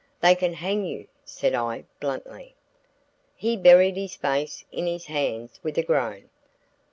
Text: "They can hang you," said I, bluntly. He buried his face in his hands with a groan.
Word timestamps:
"They 0.21 0.33
can 0.33 0.53
hang 0.53 0.83
you," 0.85 1.07
said 1.23 1.53
I, 1.53 1.83
bluntly. 1.99 2.55
He 3.35 3.55
buried 3.55 3.97
his 3.97 4.15
face 4.15 4.65
in 4.71 4.87
his 4.87 5.05
hands 5.05 5.59
with 5.61 5.77
a 5.77 5.83
groan. 5.83 6.31